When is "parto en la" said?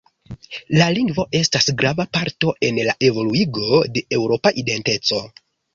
2.19-2.99